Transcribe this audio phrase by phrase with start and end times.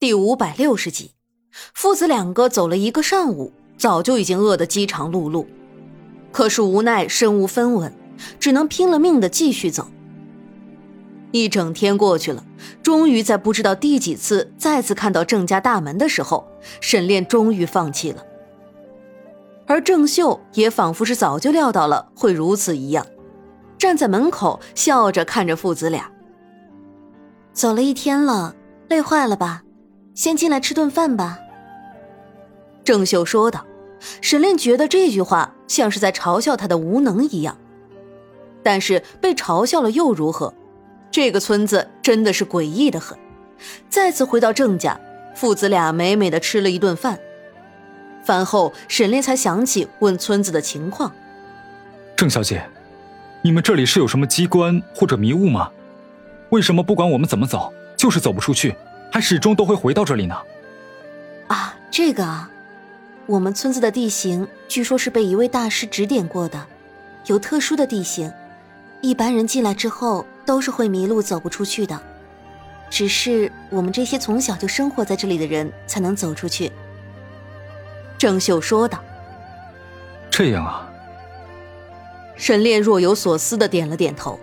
[0.00, 1.10] 第五百六十集，
[1.74, 5.44] 父子两个走了一个上午，早就已经饿得饥肠辘辘，
[6.32, 7.92] 可是无奈身无分文，
[8.38, 9.88] 只能拼了命的继续走。
[11.32, 12.42] 一整天过去了，
[12.82, 16.48] 终于在不知道第几次再次看到郑家大门的时候，
[16.80, 18.24] 沈炼终于放弃了。
[19.66, 23.06] 而郑秀也仿佛是早就料到了会如此一样，
[23.76, 26.10] 站在门口笑着看着父子俩。
[27.52, 28.56] 走了一天了，
[28.88, 29.62] 累坏了吧？
[30.20, 31.38] 先进来吃顿饭吧。”
[32.84, 33.64] 郑秀说道。
[34.22, 37.58] 沈炼觉得这句话像是在嘲笑他的无能一样，
[38.62, 40.54] 但是被嘲笑了又如何？
[41.10, 43.18] 这个村子真的是诡异的很。
[43.90, 44.98] 再次回到郑家，
[45.34, 47.18] 父子俩美美的吃了一顿饭。
[48.24, 51.12] 饭后，沈炼才想起问村子的情况
[52.16, 52.66] ：“郑小姐，
[53.42, 55.70] 你们这里是有什么机关或者迷雾吗？
[56.48, 58.74] 为什么不管我们怎么走，就是走不出去？”
[59.10, 60.36] 还始终都会回到这里呢。
[61.48, 62.48] 啊，这个啊，
[63.26, 66.64] 我们村子的地形据说是被一位大师指点过的，
[67.26, 68.32] 有特殊的地形，
[69.00, 72.00] 一般人进来之后都是会迷路走不出去的。
[72.88, 76.70] 只是我们这些从小就生活在这里的人才能走出去。
[78.16, 79.02] 郑秀说道
[80.30, 80.88] ：“这样啊。”
[82.36, 84.38] 沈炼若有所思的点了点头。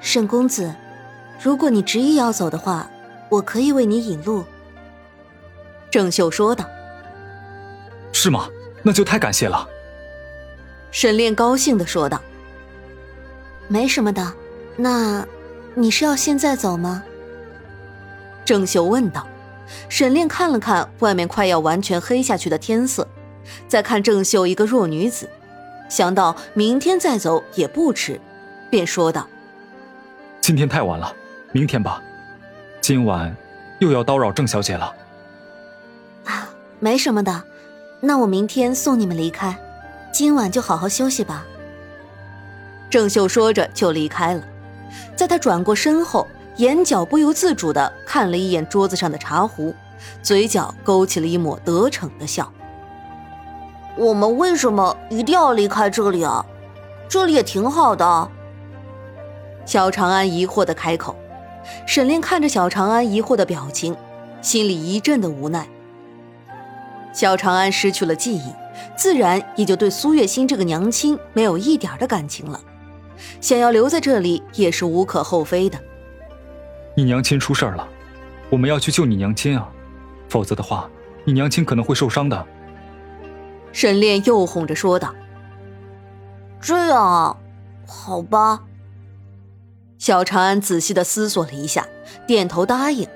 [0.00, 0.74] 沈公子，
[1.40, 2.88] 如果你执意要走的话。
[3.28, 4.44] 我可以为你引路。”
[5.90, 6.64] 郑秀说道。
[8.12, 8.48] “是吗？
[8.82, 9.68] 那就太感谢了。”
[10.90, 12.20] 沈炼高兴的说道。
[13.68, 14.32] “没什么的，
[14.76, 15.26] 那，
[15.74, 17.02] 你是要现在走吗？”
[18.44, 19.26] 郑秀问道。
[19.88, 23.08] 沈炼看了看外面快要完全黑下去的天色，
[23.66, 25.28] 再看郑秀一个弱女子，
[25.88, 28.20] 想到明天再走也不迟，
[28.70, 29.26] 便说道
[30.40, 31.12] ：“今天太晚了，
[31.50, 32.00] 明天吧。”
[32.86, 33.36] 今晚
[33.80, 34.94] 又要叨扰郑小姐了。
[36.24, 36.48] 啊，
[36.78, 37.42] 没什么的，
[37.98, 39.58] 那我明天送你们离开，
[40.12, 41.44] 今晚就好好休息吧。
[42.88, 44.44] 郑秀说着就离开了，
[45.16, 46.28] 在他转过身后，
[46.58, 49.74] 眼角不由自主的看了一眼桌子上的茶壶，
[50.22, 52.52] 嘴角勾起了一抹得逞的笑。
[53.96, 56.46] 我们为什么一定要离开这里啊？
[57.08, 58.30] 这里也挺好的。
[59.64, 61.16] 小长安疑惑的开口。
[61.86, 63.96] 沈炼看着小长安疑惑的表情，
[64.40, 65.66] 心里一阵的无奈。
[67.12, 68.52] 小长安失去了记忆，
[68.96, 72.60] 自然也就对苏月心这个娘亲没有一点的感情了。
[73.40, 75.78] 想要留在这里也是无可厚非的。
[76.94, 77.88] 你娘亲出事了，
[78.50, 79.68] 我们要去救你娘亲啊，
[80.28, 80.88] 否则的话，
[81.24, 82.46] 你娘亲可能会受伤的。
[83.72, 85.14] 沈炼又哄着说道
[86.60, 87.36] ：“这样啊，
[87.86, 88.62] 好吧。”
[89.98, 91.86] 小长安仔细的思索了一下，
[92.26, 93.08] 点头答应，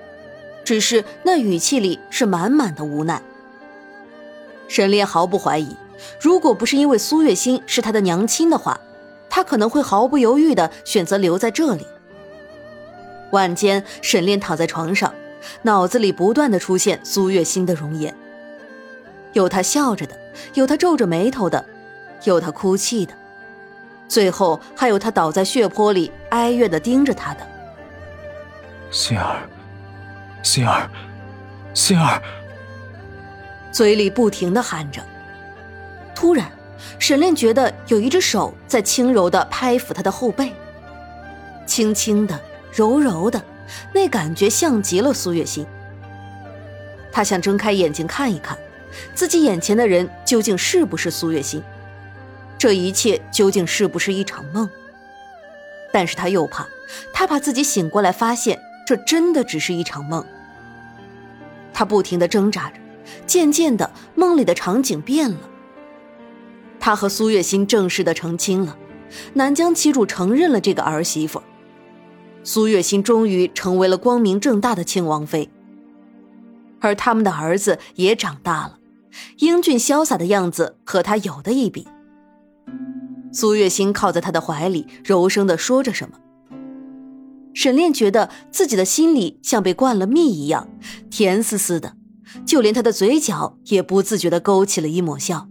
[0.64, 3.22] 只是那语气里是满满的无奈。
[4.66, 5.76] 沈炼毫不怀疑，
[6.20, 8.80] 如果不是因为苏月心是他的娘亲的话，
[9.28, 11.86] 他可能会毫不犹豫的选择留在这里。
[13.32, 15.14] 晚间，沈炼躺在床上，
[15.62, 18.14] 脑子里不断的出现苏月心的容颜，
[19.34, 20.18] 有他笑着的，
[20.54, 21.64] 有他皱着眉头的，
[22.24, 23.12] 有他哭泣的。
[24.10, 27.46] 最后还有他倒在血泊里哀怨的盯着他的
[28.90, 29.48] 心儿，
[30.42, 30.90] 心儿，
[31.72, 32.20] 心儿，
[33.70, 35.00] 嘴里不停的喊着。
[36.12, 36.50] 突然，
[36.98, 40.52] 沈炼觉得有一只手在轻柔的拍抚他的后背，
[41.64, 42.36] 轻轻的，
[42.72, 43.40] 柔柔的，
[43.92, 45.64] 那感觉像极了苏月心。
[47.12, 48.58] 他想睁开眼睛看一看，
[49.14, 51.62] 自己眼前的人究竟是不是苏月心。
[52.60, 54.68] 这一切究竟是不是一场梦？
[55.94, 56.68] 但是他又怕，
[57.10, 60.22] 他怕自己醒过来发现这真的只是一场梦。
[61.72, 62.76] 他不停的挣扎着，
[63.26, 65.38] 渐渐的，梦里的场景变了。
[66.78, 68.76] 他和苏月心正式的成亲了，
[69.32, 71.42] 南疆旗主承认了这个儿媳妇，
[72.44, 75.48] 苏月心终于成为了光明正大的亲王妃。
[76.80, 78.78] 而他们的儿子也长大了，
[79.38, 81.88] 英俊潇洒的样子和他有的一比。
[83.32, 86.18] 苏月心靠在他的怀里，柔声的说着什么。
[87.54, 90.68] 沈炼觉得自己的心里像被灌了蜜一样，
[91.10, 91.94] 甜丝丝的，
[92.46, 95.48] 就连他的嘴角也不自觉的勾起了一抹笑。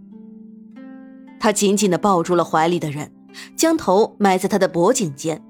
[1.38, 3.12] 他紧紧的抱住了怀里的人，
[3.56, 5.42] 将头埋在他的脖颈间，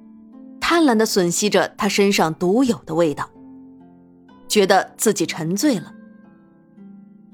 [0.61, 3.29] 贪婪的吮吸着他身上独有的味道，
[4.49, 5.93] 觉得自己沉醉了。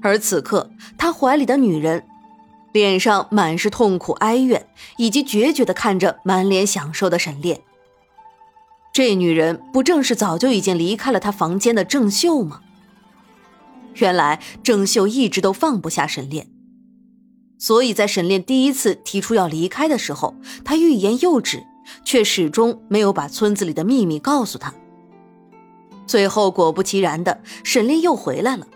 [0.01, 2.03] 而此刻，他怀里的女人。
[2.77, 7.61] 脸上满是痛苦、哀怨，以及决绝的看着满脸享受的沈炼。
[8.93, 12.61] 这女人不正是早就已经离开了他房间的郑秀吗？
[13.95, 16.47] 原来郑秀一直都放不下沈炼，
[17.57, 21.63] 所以在沈炼第一次提出要离开的时候，他欲言又止，
[22.05, 24.71] 却始终没有把村子里的秘密告诉他。
[26.05, 28.67] 最后果不其然的，沈炼又回来了。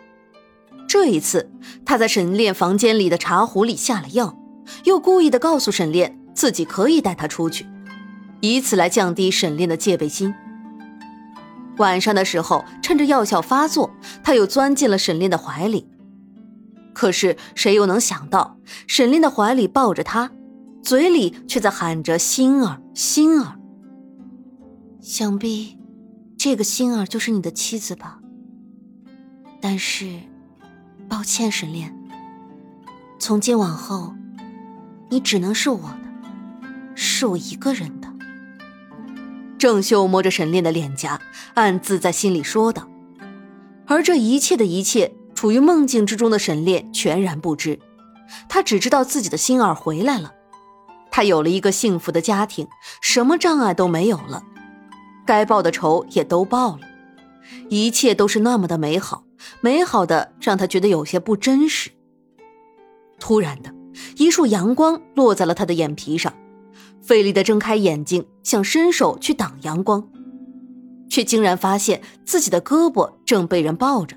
[0.92, 1.50] 这一次，
[1.86, 4.38] 他在沈炼房间里的茶壶里下了药，
[4.84, 7.66] 又故意的告诉沈炼自己可以带他出去，
[8.42, 10.34] 以此来降低沈炼的戒备心。
[11.78, 13.90] 晚上的时候，趁着药效发作，
[14.22, 15.88] 他又钻进了沈炼的怀里。
[16.92, 20.30] 可是谁又能想到，沈炼的怀里抱着他，
[20.84, 23.58] 嘴里却在喊着“心儿，心儿”。
[25.00, 25.78] 想必，
[26.38, 28.20] 这个心儿就是你的妻子吧？
[29.62, 30.20] 但是，
[31.12, 31.94] 抱歉，沈炼，
[33.20, 34.16] 从今往后，
[35.10, 36.66] 你只能是我的，
[36.96, 38.08] 是我一个人的。
[39.60, 41.20] 郑秀摸着沈炼的脸颊，
[41.56, 42.88] 暗自在心里说道。
[43.88, 47.78] 而这一切的一切，处于梦境之中的沈炼全然不知。
[48.48, 50.32] 他只知道自己的心儿回来了，
[51.12, 52.70] 他有了一个幸福的家庭，
[53.02, 54.44] 什么障碍都没有了，
[55.26, 56.88] 该报的仇也都报了，
[57.68, 59.26] 一切都是那么的美好，
[59.62, 61.90] 美好的让他觉得有些不真实。
[63.20, 63.74] 突然的
[64.18, 66.34] 一束阳光落在了他的眼皮上。
[67.02, 70.08] 费力的睁开眼睛，想伸手去挡阳光，
[71.10, 74.16] 却竟然发现自己的胳膊正被人抱着。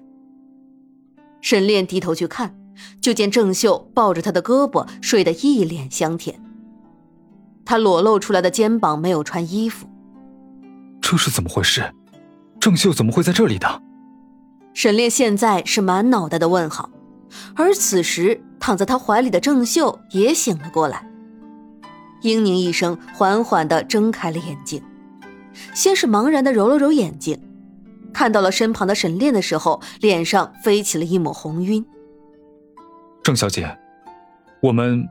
[1.40, 2.54] 沈炼低头去看，
[3.00, 6.38] 就见郑秀抱着他的胳膊睡得一脸香甜。
[7.64, 9.86] 他裸露出来的肩膀没有穿衣服，
[11.00, 11.90] 这是怎么回事？
[12.60, 13.82] 郑秀怎么会在这里的？
[14.74, 16.90] 沈炼现在是满脑袋的问号，
[17.54, 21.08] 而此时躺在他怀里的郑秀也醒了过来。
[22.22, 24.82] 嘤咛一声，缓缓地睁开了眼睛，
[25.74, 27.40] 先是茫然地揉了揉眼睛，
[28.12, 31.84] 看到了身旁的沈炼的时候，脸上飞起了一抹红晕。
[33.22, 33.78] 郑小姐，
[34.60, 35.06] 我们……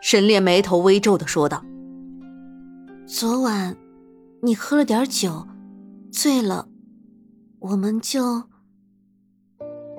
[0.00, 1.64] 沈炼眉头微皱地说道
[3.04, 3.76] ：“昨晚，
[4.42, 5.48] 你喝了点酒，
[6.12, 6.67] 醉了，
[7.70, 8.44] 我们就……”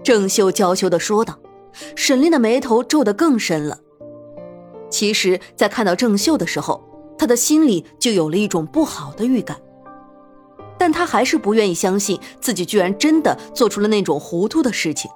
[0.04, 1.39] 郑秀娇羞的说道。
[1.95, 3.80] 沈炼的眉头皱得更深了。
[4.89, 6.83] 其实，在看到郑秀的时候，
[7.18, 9.56] 他的心里就有了一种不好的预感，
[10.80, 15.10] 但他还是不愿意相信自己居然真的做出了那种糊涂的事情。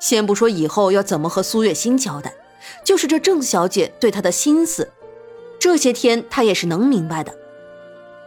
[0.00, 2.34] 先不说以后要怎么和苏月心交代，
[2.84, 4.90] 就是这郑小姐对他的心思，
[5.60, 7.32] 这些天他也是能明白的。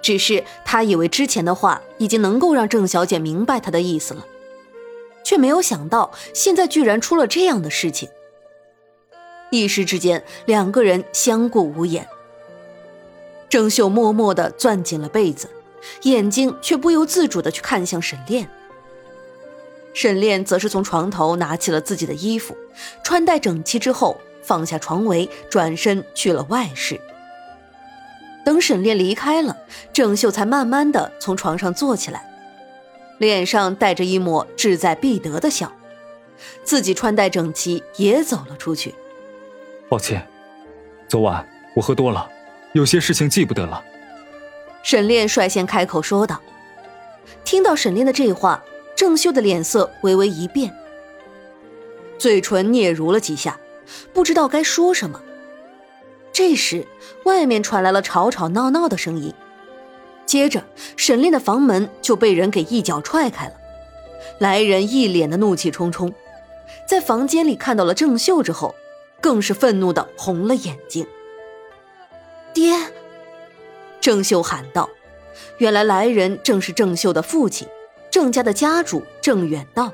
[0.08, 4.26] 只是他以为之前的话已经能够让郑小姐明白他的意思了，
[5.22, 8.08] 却没有想到现在居然出了这样的事情。
[9.52, 12.08] 一时之间，两个人相顾无言。
[13.50, 15.50] 郑秀默默地攥紧了被子，
[16.04, 18.50] 眼睛却不由自主地去看向沈炼。
[19.94, 22.56] 沈炼则是从床头拿起了自己的衣服，
[23.04, 26.98] 穿戴整齐之后，放下床围，转身去了外室。
[28.48, 29.58] 等沈炼离开了，
[29.92, 32.26] 郑秀才慢慢的从床上坐起来，
[33.18, 35.70] 脸上带着一抹志在必得的笑，
[36.64, 38.96] 自己穿戴整齐，也走了出去。
[39.90, 40.26] 抱歉，
[41.10, 41.46] 昨晚
[41.76, 42.26] 我喝多了，
[42.72, 43.84] 有些事情记不得了。
[44.82, 46.42] 沈炼率先开口说道。
[47.44, 48.64] 听到沈炼的这话，
[48.96, 50.74] 郑秀的脸色微微一变，
[52.18, 53.60] 嘴唇嗫嚅了几下，
[54.14, 55.22] 不知道该说什么。
[56.38, 56.86] 这时，
[57.24, 59.34] 外面传来了吵吵闹闹的声音，
[60.28, 60.64] 接着
[60.96, 63.54] 沈炼的房门就被人给一脚踹开了。
[64.38, 66.14] 来人一脸的怒气冲冲，
[66.88, 68.76] 在房间里看到了郑秀之后。
[69.20, 71.08] 更是愤怒的红了眼睛。
[72.54, 72.76] 爹，
[74.00, 74.88] 郑秀喊道
[75.58, 77.68] ：“原来来人正是郑秀的父亲，
[78.12, 79.92] 郑家的家主郑远道。”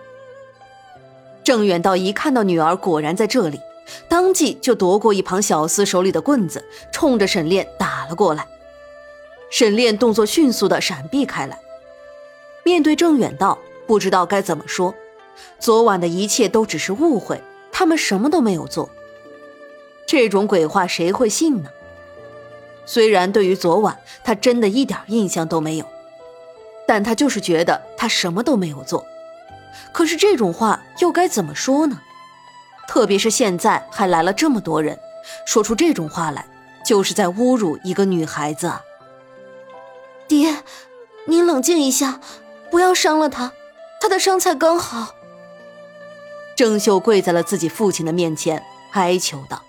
[1.42, 3.62] 郑远道一看到女儿果然在这里，
[4.08, 8.48] 当即就夺过一旁小厮手里的棍子，冲着沈炼打了过来。
[9.50, 11.60] 沈炼动作迅速的闪避开来，
[12.64, 14.96] 面对郑远道，不知道该怎么说。
[15.60, 18.90] 昨晚的一切都只是误会，他们什么都没有做。
[20.06, 21.70] 这种鬼话谁会信呢？
[22.86, 25.86] 虽然对于昨晚他真的一点印象都没有，
[26.88, 29.06] 但他就是觉得他什么都没有做。
[29.92, 32.02] 可是这种话又该怎么说呢？
[32.94, 35.00] 特别是现在还来了这么多人，
[35.48, 36.46] 说出这种话来，
[36.86, 38.84] 就是在侮辱一个女孩子啊！
[40.28, 40.58] 爹，
[41.26, 42.20] 您冷静一下，
[42.70, 43.52] 不要伤了她，
[44.00, 45.16] 她的伤才刚好。
[46.56, 49.64] 郑秀跪在了自己父亲的面前，哀求道。